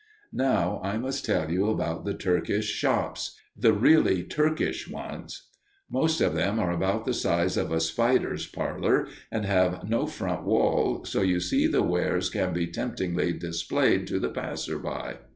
[0.33, 5.49] Now I must tell you about the Turkish shops the really Turkish ones.
[5.91, 10.41] Most of them are about the size of a spider's parlor and have no front
[10.43, 15.17] wall, so you see the wares can be temptingly displayed to the passer by.